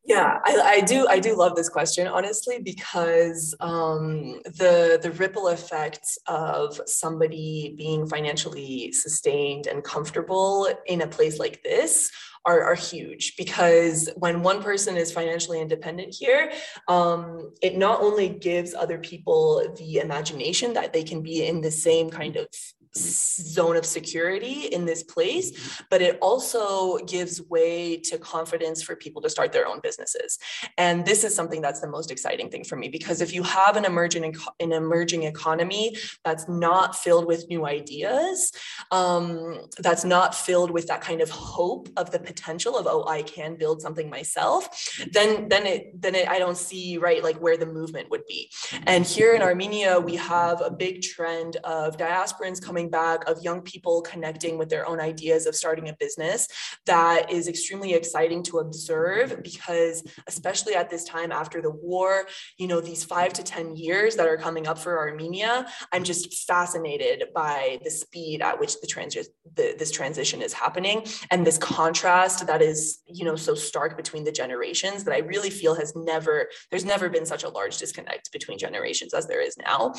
[0.08, 1.06] Yeah, I, I, do.
[1.06, 8.06] I do love this question, honestly, because um, the the ripple effects of somebody being
[8.06, 12.10] financially sustained and comfortable in a place like this
[12.46, 16.52] are, are huge because when one person is financially independent here,
[16.88, 21.70] um, it not only gives other people the imagination that they can be in the
[21.70, 22.46] same kind of
[22.96, 29.22] zone of security in this place, but it also gives way to confidence for people
[29.22, 30.38] to start their own businesses.
[30.76, 33.76] And this is something that's the most exciting thing for me because if you have
[33.76, 38.52] an emerging an emerging economy that's not filled with new ideas,
[38.90, 43.22] um, that's not filled with that kind of hope of the potential of oh I
[43.22, 44.68] can build something myself,
[45.12, 48.50] then then it then it, I don't see right like where the movement would be.
[48.86, 53.42] And here in Armenia we have a big trend of diasporans coming coming back, of
[53.42, 56.46] young people connecting with their own ideas of starting a business
[56.86, 62.68] that is extremely exciting to observe because, especially at this time after the war, you
[62.68, 67.24] know, these five to 10 years that are coming up for Armenia, I'm just fascinated
[67.34, 72.46] by the speed at which the, trans- the this transition is happening and this contrast
[72.46, 76.48] that is, you know, so stark between the generations that I really feel has never,
[76.70, 79.94] there's never been such a large disconnect between generations as there is now.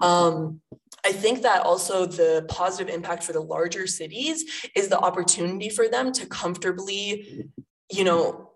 [0.00, 0.60] Um,
[1.04, 5.88] I think that also the positive impact for the larger cities is the opportunity for
[5.88, 7.46] them to comfortably,
[7.92, 8.53] you know,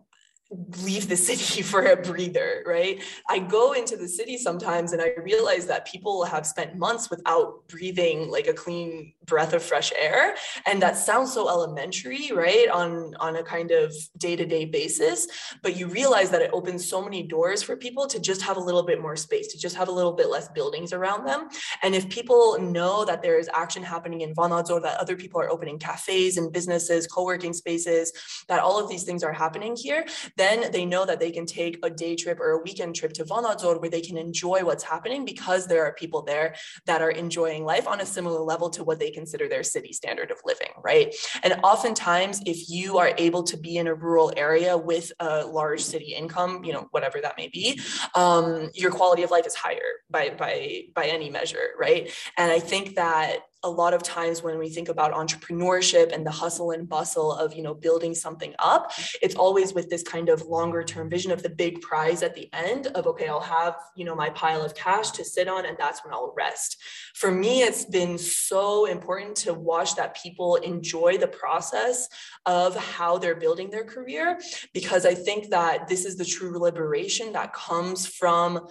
[0.50, 3.02] leave the city for a breather, right?
[3.28, 7.66] I go into the city sometimes and I realize that people have spent months without
[7.68, 10.34] breathing like a clean breath of fresh air.
[10.66, 12.68] And that sounds so elementary, right?
[12.70, 15.26] On, on a kind of day-to-day basis.
[15.62, 18.60] But you realize that it opens so many doors for people to just have a
[18.60, 21.48] little bit more space, to just have a little bit less buildings around them.
[21.82, 25.50] And if people know that there is action happening in Vanadzor, that other people are
[25.50, 28.12] opening cafes and businesses, co-working spaces,
[28.48, 30.06] that all of these things are happening here,
[30.38, 33.24] then they know that they can take a day trip or a weekend trip to
[33.24, 36.54] Vanadzor where they can enjoy what's happening because there are people there
[36.86, 40.30] that are enjoying life on a similar level to what they consider their city standard
[40.30, 41.14] of living, right?
[41.42, 45.82] And oftentimes, if you are able to be in a rural area with a large
[45.82, 47.80] city income, you know, whatever that may be,
[48.14, 52.10] um, your quality of life is higher by by by any measure, right?
[52.36, 56.30] And I think that a lot of times when we think about entrepreneurship and the
[56.30, 60.42] hustle and bustle of you know building something up it's always with this kind of
[60.42, 64.04] longer term vision of the big prize at the end of okay i'll have you
[64.04, 66.76] know my pile of cash to sit on and that's when i'll rest.
[67.14, 72.08] For me it's been so important to watch that people enjoy the process
[72.46, 74.38] of how they're building their career
[74.72, 78.68] because i think that this is the true liberation that comes from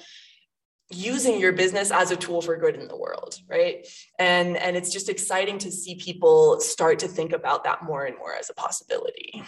[0.89, 3.87] using your business as a tool for good in the world right
[4.19, 8.17] and and it's just exciting to see people start to think about that more and
[8.17, 9.43] more as a possibility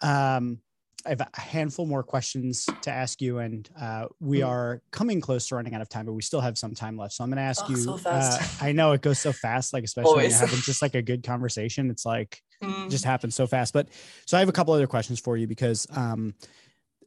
[0.00, 0.58] um
[1.06, 4.48] I have a handful more questions to ask you, and uh, we mm.
[4.48, 7.12] are coming close to running out of time, but we still have some time left.
[7.12, 7.76] So I'm going to ask oh, you.
[7.76, 10.32] So uh, I know it goes so fast, like especially Always.
[10.32, 11.90] when you're having just like a good conversation.
[11.90, 12.90] It's like mm.
[12.90, 13.74] just happens so fast.
[13.74, 13.88] But
[14.26, 16.34] so I have a couple other questions for you because um,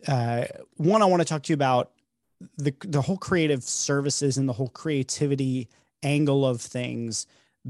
[0.08, 1.92] uh, one, I want to talk to you about
[2.58, 5.68] the the whole creative services and the whole creativity
[6.04, 7.26] angle of things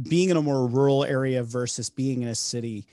[0.10, 2.86] being in a more rural area versus being in a city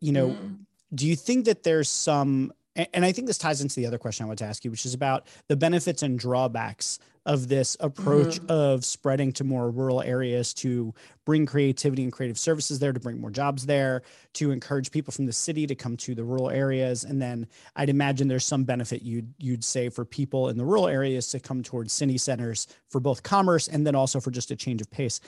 [0.00, 0.58] you know mm.
[0.94, 4.24] do you think that there's some and I think this ties into the other question
[4.24, 8.38] I want to ask you, which is about the benefits and drawbacks of this approach
[8.40, 8.50] mm-hmm.
[8.50, 10.92] of spreading to more rural areas to
[11.24, 14.02] bring creativity and creative services there, to bring more jobs there,
[14.34, 17.04] to encourage people from the city to come to the rural areas.
[17.04, 20.86] And then I'd imagine there's some benefit you'd you'd say for people in the rural
[20.86, 24.56] areas to come towards city centers for both commerce and then also for just a
[24.56, 25.20] change of pace.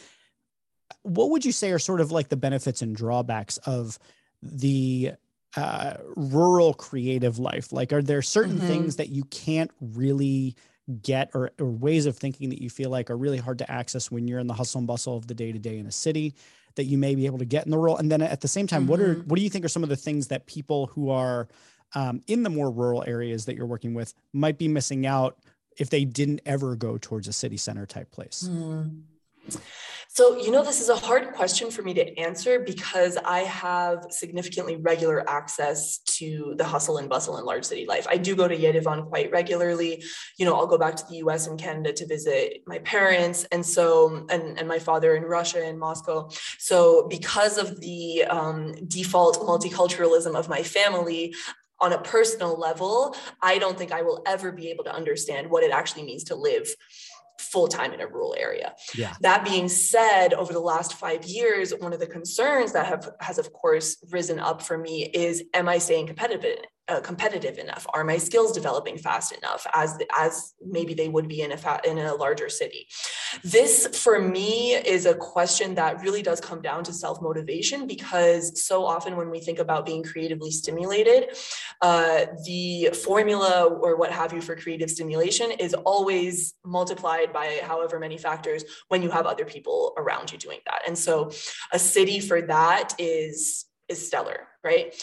[1.02, 3.98] What would you say are sort of like the benefits and drawbacks of
[4.42, 5.12] the
[5.56, 7.72] uh, rural creative life?
[7.72, 8.66] Like, are there certain mm-hmm.
[8.66, 10.54] things that you can't really
[11.02, 14.10] get or, or ways of thinking that you feel like are really hard to access
[14.10, 16.34] when you're in the hustle and bustle of the day to day in a city
[16.76, 17.96] that you may be able to get in the rural?
[17.96, 18.90] And then at the same time, mm-hmm.
[18.90, 19.28] what are mm-hmm.
[19.28, 21.48] what do you think are some of the things that people who are
[21.94, 25.38] um, in the more rural areas that you're working with might be missing out
[25.78, 28.48] if they didn't ever go towards a city center type place?
[28.50, 29.02] Mm.
[30.16, 34.06] So, you know, this is a hard question for me to answer because I have
[34.08, 38.06] significantly regular access to the hustle and bustle in large city life.
[38.08, 40.02] I do go to Yerevan quite regularly.
[40.38, 43.64] You know, I'll go back to the US and Canada to visit my parents and
[43.64, 46.30] so, and, and my father in Russia and Moscow.
[46.58, 51.34] So, because of the um, default multiculturalism of my family,
[51.78, 55.62] on a personal level, I don't think I will ever be able to understand what
[55.62, 56.74] it actually means to live
[57.38, 58.74] full time in a rural area.
[58.94, 59.14] Yeah.
[59.20, 63.38] That being said, over the last five years, one of the concerns that have has
[63.38, 67.86] of course risen up for me is, am I staying competitive uh, competitive enough?
[67.92, 71.80] Are my skills developing fast enough as as maybe they would be in a fa-
[71.84, 72.88] in a larger city?
[73.42, 78.64] This for me is a question that really does come down to self motivation because
[78.64, 81.36] so often when we think about being creatively stimulated,
[81.82, 87.98] uh, the formula or what have you for creative stimulation is always multiplied by however
[87.98, 90.82] many factors when you have other people around you doing that.
[90.86, 91.30] And so
[91.72, 94.94] a city for that is is stellar, right?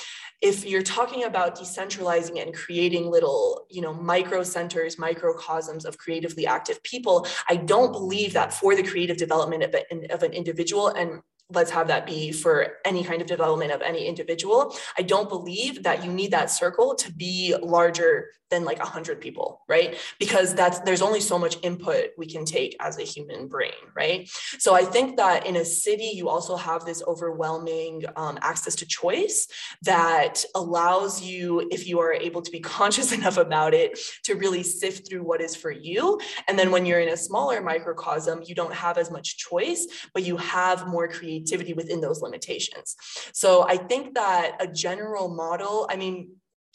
[0.44, 6.46] If you're talking about decentralizing and creating little you know micro centers microcosms of creatively
[6.46, 11.72] active people i don't believe that for the creative development of, an individual and let's
[11.72, 14.76] have that be for any kind of development of any individual.
[14.98, 19.62] I don't believe that you need that circle to be larger than like 100 people,
[19.68, 19.98] right?
[20.20, 24.30] Because that's there's only so much input we can take as a human brain, right?
[24.60, 28.86] So I think that in a city, you also have this overwhelming um, access to
[28.86, 29.48] choice
[29.82, 34.62] that allows you, if you are able to be conscious enough about it, to really
[34.62, 36.20] sift through what is for you.
[36.48, 40.24] And then when you're in a smaller microcosm, you don't have as much choice, but
[40.24, 42.96] you have more creativity creativity within those limitations.
[43.34, 46.32] So I think that a general model, I mean,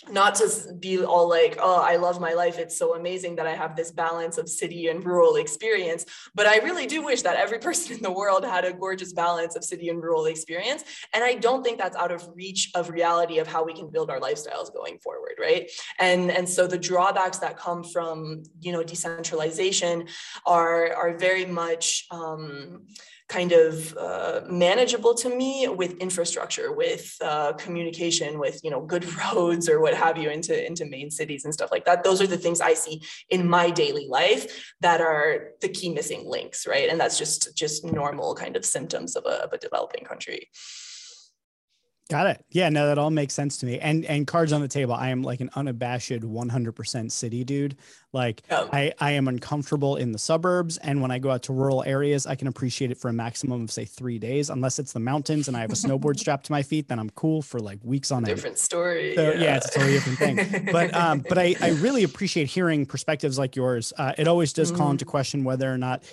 [0.09, 2.59] not to be all like, oh, I love my life.
[2.59, 6.04] It's so amazing that I have this balance of city and rural experience.
[6.37, 9.56] But I really do wish that every person in the world had a gorgeous balance
[9.56, 10.85] of city and rural experience.
[11.12, 14.08] And I don't think that's out of reach of reality of how we can build
[14.08, 15.69] our lifestyles going forward, right?
[15.98, 20.06] And and so the drawbacks that come from you know decentralization
[20.46, 22.87] are are very much um,
[23.29, 29.04] kind of uh, manageable to me with infrastructure, with uh, communication, with you know good
[29.35, 32.04] roads or what have you into into main cities and stuff like that.
[32.04, 36.24] Those are the things I see in my daily life that are the key missing
[36.26, 36.88] links, right?
[36.88, 40.48] And that's just just normal kind of symptoms of a, of a developing country.
[42.09, 42.44] Got it.
[42.50, 43.79] Yeah, no, that all makes sense to me.
[43.79, 44.94] And and cards on the table.
[44.94, 47.77] I am like an unabashed 100% city dude.
[48.15, 48.67] Like oh.
[48.73, 52.27] I I am uncomfortable in the suburbs and when I go out to rural areas,
[52.27, 55.48] I can appreciate it for a maximum of say 3 days unless it's the mountains
[55.48, 58.11] and I have a snowboard strapped to my feet, then I'm cool for like weeks
[58.11, 58.35] on end.
[58.35, 59.15] Different story.
[59.15, 59.40] So, yeah.
[59.40, 59.56] yeah.
[59.56, 60.69] it's a totally different thing.
[60.73, 63.92] but um but I I really appreciate hearing perspectives like yours.
[63.98, 65.09] Uh, it always does call into mm.
[65.09, 66.04] question whether or not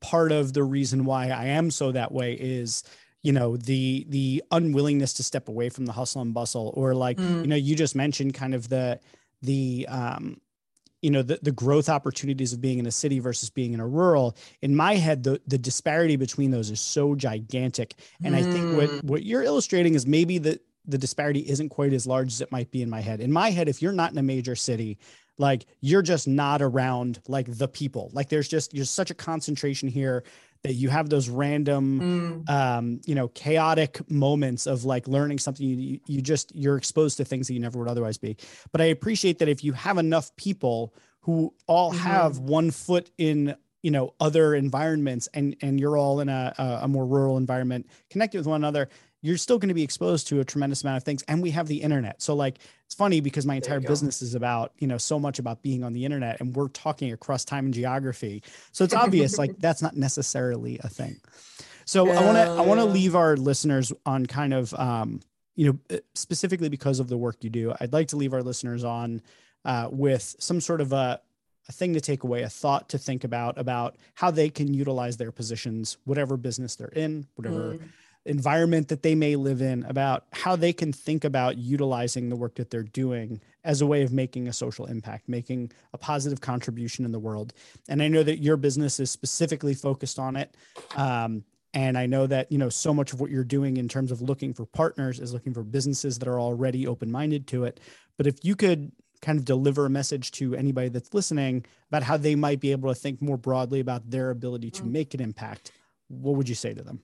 [0.00, 2.82] part of the reason why I am so that way is
[3.24, 7.16] you know the the unwillingness to step away from the hustle and bustle or like
[7.16, 7.40] mm.
[7.40, 9.00] you know you just mentioned kind of the
[9.42, 10.40] the um
[11.02, 13.86] you know the, the growth opportunities of being in a city versus being in a
[13.86, 18.38] rural in my head the, the disparity between those is so gigantic and mm.
[18.38, 19.04] i think what mm.
[19.04, 22.70] what you're illustrating is maybe the the disparity isn't quite as large as it might
[22.70, 24.98] be in my head in my head if you're not in a major city
[25.38, 29.88] like you're just not around like the people like there's just there's such a concentration
[29.88, 30.22] here
[30.64, 32.50] that you have those random mm.
[32.50, 37.24] um, you know chaotic moments of like learning something you, you just you're exposed to
[37.24, 38.36] things that you never would otherwise be
[38.72, 42.00] but i appreciate that if you have enough people who all mm-hmm.
[42.00, 46.88] have one foot in you know other environments and and you're all in a, a
[46.88, 48.88] more rural environment connected with one another
[49.24, 51.66] you're still going to be exposed to a tremendous amount of things and we have
[51.66, 52.20] the internet.
[52.20, 55.62] So like it's funny because my entire business is about you know so much about
[55.62, 58.42] being on the internet and we're talking across time and geography.
[58.72, 61.16] So it's obvious like that's not necessarily a thing.
[61.86, 65.20] So yeah, i want to i want to leave our listeners on kind of um
[65.54, 68.42] you know uh, specifically because of the work you do i'd like to leave our
[68.42, 69.20] listeners on
[69.66, 71.20] uh, with some sort of a
[71.68, 75.16] a thing to take away, a thought to think about about how they can utilize
[75.16, 77.80] their positions, whatever business they're in, whatever mm
[78.26, 82.54] environment that they may live in, about how they can think about utilizing the work
[82.56, 87.04] that they're doing as a way of making a social impact, making a positive contribution
[87.04, 87.52] in the world.
[87.88, 90.56] And I know that your business is specifically focused on it.
[90.96, 91.44] Um,
[91.74, 94.22] and I know that you know so much of what you're doing in terms of
[94.22, 97.80] looking for partners is looking for businesses that are already open-minded to it.
[98.16, 102.16] But if you could kind of deliver a message to anybody that's listening about how
[102.16, 104.92] they might be able to think more broadly about their ability to mm.
[104.92, 105.72] make an impact,
[106.08, 107.02] what would you say to them?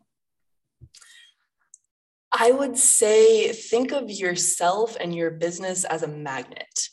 [2.40, 6.88] I would say think of yourself and your business as a magnet.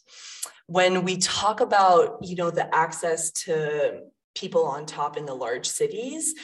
[0.66, 4.02] When we talk about, you know, the access to
[4.36, 6.36] people on top in the large cities,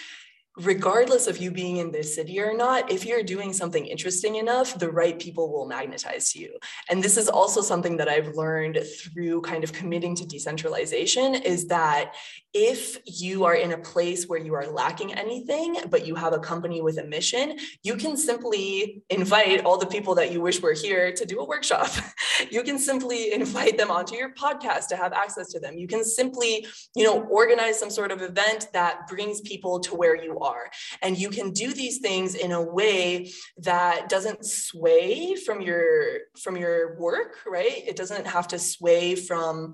[0.55, 4.79] regardless of you being in this city or not, if you're doing something interesting enough,
[4.79, 6.57] the right people will magnetize to you.
[6.89, 11.67] And this is also something that I've learned through kind of committing to decentralization is
[11.67, 12.13] that
[12.53, 16.39] if you are in a place where you are lacking anything, but you have a
[16.39, 20.73] company with a mission, you can simply invite all the people that you wish were
[20.73, 21.89] here to do a workshop.
[22.51, 25.77] you can simply invite them onto your podcast to have access to them.
[25.77, 30.15] You can simply, you know, organize some sort of event that brings people to where
[30.15, 30.69] you are.
[31.01, 36.55] And you can do these things in a way that doesn't sway from your from
[36.55, 37.83] your work, right?
[37.87, 39.73] It doesn't have to sway from,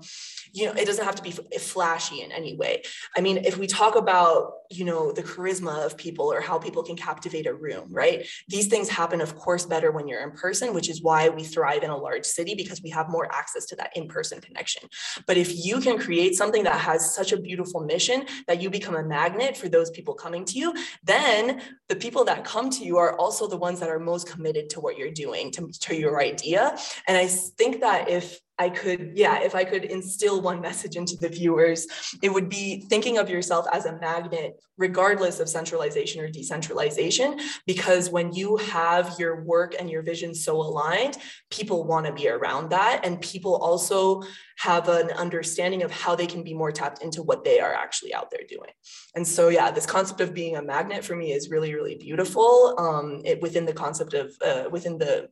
[0.52, 2.69] you know, it doesn't have to be flashy in any way.
[3.16, 6.82] I mean, if we talk about, you know, the charisma of people or how people
[6.82, 8.26] can captivate a room, right?
[8.48, 11.82] These things happen, of course, better when you're in person, which is why we thrive
[11.82, 14.82] in a large city because we have more access to that in-person connection.
[15.26, 18.96] But if you can create something that has such a beautiful mission that you become
[18.96, 22.96] a magnet for those people coming to you, then the people that come to you
[22.98, 26.20] are also the ones that are most committed to what you're doing, to, to your
[26.20, 26.76] idea.
[27.06, 31.16] And I think that if I could, yeah, if I could instill one message into
[31.16, 31.86] the viewers,
[32.22, 38.10] it would be thinking of yourself as a magnet, regardless of centralization or decentralization, because
[38.10, 41.16] when you have your work and your vision so aligned,
[41.50, 43.00] people want to be around that.
[43.02, 44.22] And people also
[44.58, 48.12] have an understanding of how they can be more tapped into what they are actually
[48.12, 48.72] out there doing.
[49.14, 52.74] And so, yeah, this concept of being a magnet for me is really, really beautiful
[52.78, 55.30] um, it, within the concept of, uh, within the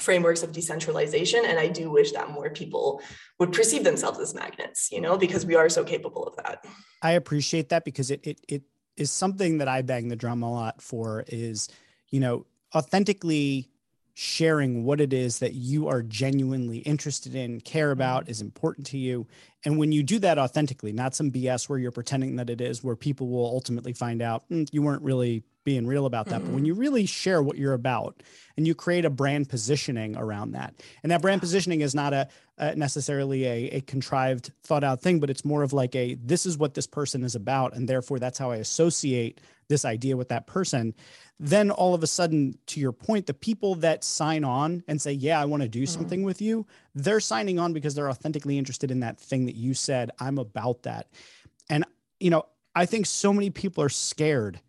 [0.00, 3.00] frameworks of decentralization and i do wish that more people
[3.38, 6.64] would perceive themselves as magnets you know because we are so capable of that
[7.02, 8.62] i appreciate that because it it, it
[8.96, 11.68] is something that i bang the drum a lot for is
[12.10, 13.70] you know authentically
[14.22, 18.98] sharing what it is that you are genuinely interested in, care about, is important to
[18.98, 19.26] you.
[19.64, 22.84] And when you do that authentically, not some BS where you're pretending that it is,
[22.84, 26.40] where people will ultimately find out mm, you weren't really being real about that.
[26.40, 26.46] Mm-hmm.
[26.46, 28.22] But when you really share what you're about
[28.56, 32.28] and you create a brand positioning around that, and that brand positioning is not a,
[32.58, 36.46] a necessarily a, a contrived, thought out thing, but it's more of like a this
[36.46, 40.28] is what this person is about, and therefore that's how I associate this idea with
[40.28, 40.94] that person.
[41.38, 45.12] Then all of a sudden, to your point, the people that sign on and say,
[45.12, 45.98] "Yeah, I want to do mm-hmm.
[45.98, 49.74] something with you," they're signing on because they're authentically interested in that thing that you
[49.74, 50.10] said.
[50.18, 51.08] I'm about that,
[51.68, 51.84] and
[52.18, 52.44] you know,
[52.74, 54.60] I think so many people are scared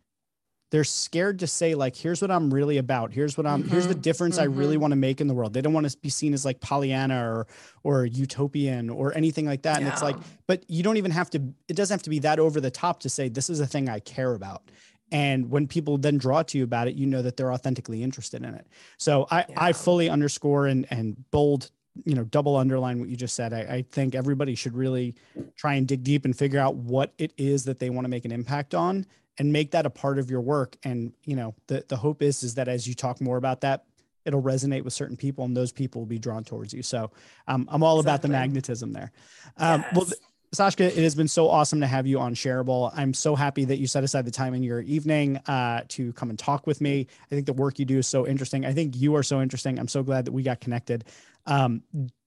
[0.72, 3.72] they're scared to say like here's what i'm really about here's what i'm mm-hmm.
[3.72, 4.52] here's the difference mm-hmm.
[4.52, 4.82] i really mm-hmm.
[4.82, 7.24] want to make in the world they don't want to be seen as like pollyanna
[7.24, 7.48] or
[7.84, 9.86] or utopian or anything like that yeah.
[9.86, 10.16] and it's like
[10.48, 13.00] but you don't even have to it doesn't have to be that over the top
[13.00, 14.64] to say this is a thing i care about
[15.12, 18.44] and when people then draw to you about it you know that they're authentically interested
[18.44, 18.68] in it
[18.98, 19.56] so i yeah.
[19.58, 21.70] i fully underscore and and bold
[22.06, 25.14] you know double underline what you just said I, I, think everybody should really
[25.58, 28.24] try and dig deep and figure out what it is that they want to make
[28.24, 29.06] an impact on
[29.38, 32.44] and make that a part of your work and you know the the hope is
[32.44, 33.86] is that as you talk more about that
[34.26, 37.12] it'll resonate with certain people and those people will be drawn towards you so
[37.48, 38.12] um, i'm all exactly.
[38.12, 39.12] about the magnetism there
[39.58, 39.96] um, yes.
[39.96, 40.08] well
[40.54, 42.92] Sashka, it has been so awesome to have you on Shareable.
[42.94, 46.30] I'm so happy that you set aside the time in your evening uh, to come
[46.30, 47.08] and talk with me.
[47.32, 48.66] I think the work you do is so interesting.
[48.66, 49.80] I think you are so interesting.
[49.80, 51.06] I'm so glad that we got connected.
[51.46, 51.84] Um,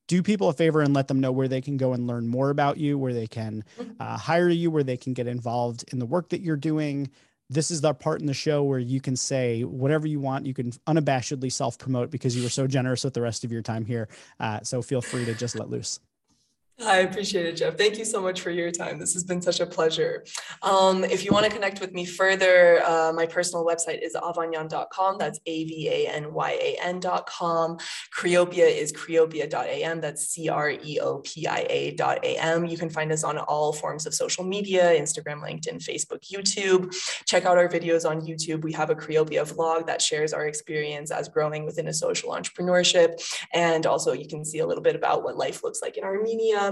[0.07, 2.51] do people a favor and let them know where they can go and learn more
[2.51, 3.93] about you, where they can mm-hmm.
[4.01, 7.11] uh, hire you, where they can get involved in the work that you're doing.
[7.51, 10.47] This is the part in the show where you can say whatever you want.
[10.47, 13.63] You can unabashedly self promote because you were so generous with the rest of your
[13.63, 14.09] time here.
[14.41, 16.01] Uh, so feel free to just let loose.
[16.83, 17.79] I appreciate it, Jeff.
[17.79, 18.99] Thank you so much for your time.
[18.99, 20.25] This has been such a pleasure.
[20.61, 25.17] Um, if you want to connect with me further, uh, my personal website is avanyan.com.
[25.19, 27.79] That's A V A N Y A N.com.
[28.13, 30.01] Creopia is creopia.am.
[30.01, 32.67] That's C R E O P I A.am.
[32.67, 36.93] You can find us on all forms of social media Instagram, LinkedIn, Facebook, YouTube.
[37.25, 38.65] Check out our videos on YouTube.
[38.65, 43.23] We have a Creopia vlog that shares our experience as growing within a social entrepreneurship.
[43.53, 46.64] And also, you can see a little bit about what life looks like in Armenia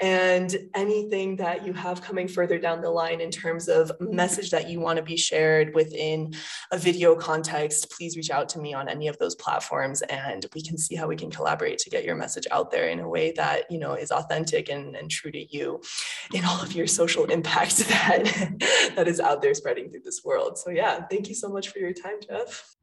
[0.00, 4.68] and anything that you have coming further down the line in terms of message that
[4.68, 6.34] you want to be shared within
[6.72, 10.62] a video context, please reach out to me on any of those platforms and we
[10.62, 13.32] can see how we can collaborate to get your message out there in a way
[13.32, 15.80] that, you know, is authentic and, and true to you
[16.34, 20.58] in all of your social impact that, that is out there spreading through this world.
[20.58, 22.76] So yeah, thank you so much for your time, Jeff.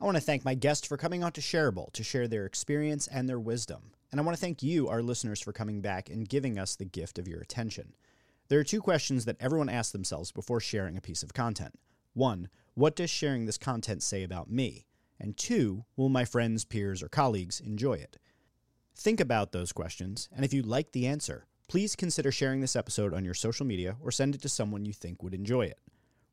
[0.00, 3.06] I want to thank my guest for coming on to Shareable to share their experience
[3.06, 3.92] and their wisdom.
[4.14, 6.84] And I want to thank you, our listeners, for coming back and giving us the
[6.84, 7.94] gift of your attention.
[8.46, 11.80] There are two questions that everyone asks themselves before sharing a piece of content.
[12.12, 14.86] One, what does sharing this content say about me?
[15.18, 18.16] And two, will my friends, peers, or colleagues enjoy it?
[18.94, 23.12] Think about those questions, and if you like the answer, please consider sharing this episode
[23.12, 25.80] on your social media or send it to someone you think would enjoy it.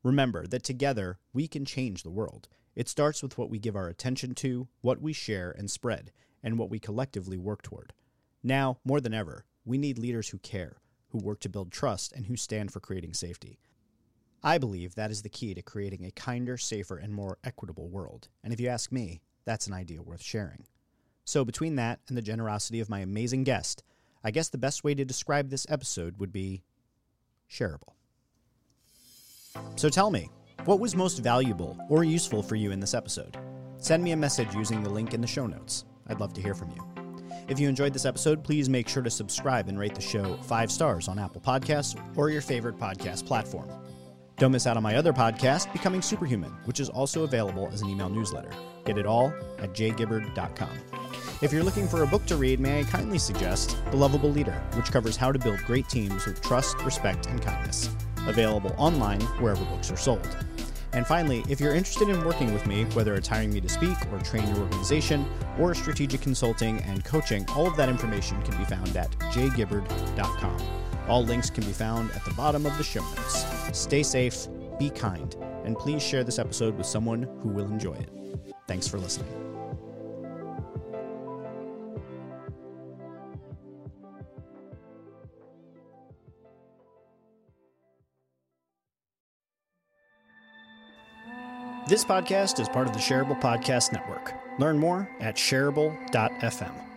[0.04, 2.48] Remember that together we can change the world.
[2.76, 6.12] It starts with what we give our attention to, what we share and spread,
[6.42, 7.92] and what we collectively work toward.
[8.42, 10.78] Now, more than ever, we need leaders who care,
[11.10, 13.58] who work to build trust, and who stand for creating safety.
[14.42, 18.28] I believe that is the key to creating a kinder, safer, and more equitable world.
[18.42, 20.66] And if you ask me, that's an idea worth sharing.
[21.24, 23.84] So, between that and the generosity of my amazing guest,
[24.24, 26.64] I guess the best way to describe this episode would be
[27.50, 27.94] shareable.
[29.76, 30.30] So tell me,
[30.64, 33.36] what was most valuable or useful for you in this episode?
[33.78, 35.84] Send me a message using the link in the show notes.
[36.12, 36.86] I'd love to hear from you.
[37.48, 40.70] If you enjoyed this episode, please make sure to subscribe and rate the show five
[40.70, 43.68] stars on Apple Podcasts or your favorite podcast platform.
[44.36, 47.88] Don't miss out on my other podcast, Becoming Superhuman, which is also available as an
[47.88, 48.50] email newsletter.
[48.84, 50.70] Get it all at jgibbard.com.
[51.40, 54.62] If you're looking for a book to read, may I kindly suggest The Lovable Leader,
[54.74, 57.88] which covers how to build great teams with trust, respect, and kindness.
[58.26, 60.28] Available online wherever books are sold.
[60.92, 63.96] And finally, if you're interested in working with me, whether it's hiring me to speak
[64.12, 65.26] or train your organization
[65.58, 70.56] or strategic consulting and coaching, all of that information can be found at jgibbard.com.
[71.08, 73.44] All links can be found at the bottom of the show notes.
[73.72, 74.46] Stay safe,
[74.78, 75.34] be kind,
[75.64, 78.10] and please share this episode with someone who will enjoy it.
[78.68, 79.51] Thanks for listening.
[91.88, 94.32] This podcast is part of the Shareable Podcast Network.
[94.58, 96.91] Learn more at shareable.fm.